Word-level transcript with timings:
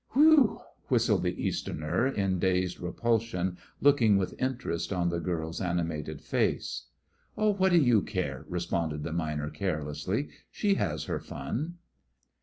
"Whew!" 0.13 0.59
whistled 0.87 1.21
the 1.21 1.39
Easterner, 1.39 2.07
in 2.07 2.39
dazed 2.39 2.79
repulsion, 2.79 3.59
looking 3.81 4.17
with 4.17 4.33
interest 4.41 4.91
on 4.91 5.09
the 5.09 5.19
girl's 5.19 5.61
animated 5.61 6.23
face. 6.23 6.87
"Oh, 7.37 7.53
what 7.53 7.71
do 7.71 7.77
you 7.77 8.01
care!" 8.01 8.43
responded 8.49 9.03
the 9.03 9.13
miner, 9.13 9.51
carelessly. 9.51 10.29
"She 10.49 10.73
has 10.73 11.03
her 11.03 11.19
fun." 11.19 11.75